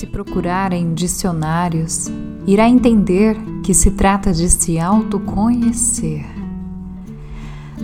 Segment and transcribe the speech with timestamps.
[0.00, 2.10] Se procurar em dicionários,
[2.46, 6.24] irá entender que se trata de se autoconhecer.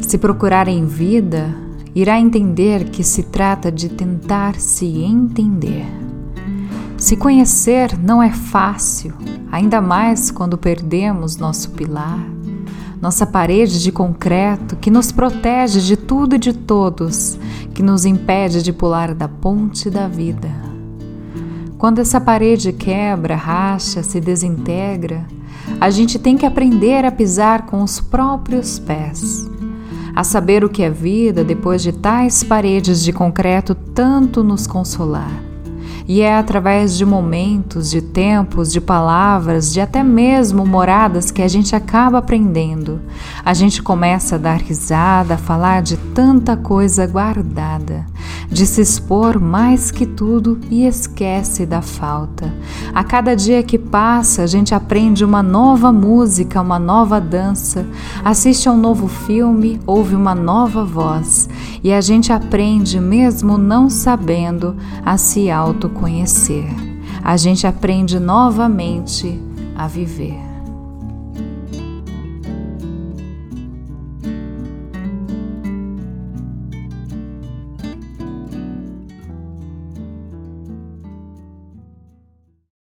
[0.01, 1.55] Se procurar em vida,
[1.95, 5.85] irá entender que se trata de tentar se entender.
[6.97, 9.13] Se conhecer não é fácil,
[9.53, 12.27] ainda mais quando perdemos nosso pilar,
[12.99, 17.39] nossa parede de concreto que nos protege de tudo e de todos,
[17.75, 20.66] que nos impede de pular da ponte da vida.
[21.79, 25.27] Quando essa parede quebra, racha, se desintegra,
[25.81, 29.47] a gente tem que aprender a pisar com os próprios pés
[30.17, 35.43] a saber o que é vida depois de tais paredes de concreto tanto nos consolar.
[36.09, 41.49] E é através de momentos, de tempos, de palavras, de até mesmo moradas que a
[41.49, 43.03] gente acaba aprendendo.
[43.45, 48.07] A gente começa a dar risada, a falar de tanta coisa guardada,
[48.51, 52.55] de se expor mais que tudo e esquece da falta.
[52.95, 57.87] A cada dia que passa, a gente aprende uma nova música, uma nova dança,
[58.25, 61.49] assiste a um novo filme, ouve uma nova voz
[61.83, 66.69] e a gente aprende mesmo não sabendo a se auto conhecer.
[67.23, 69.41] A gente aprende novamente
[69.77, 70.56] a viver.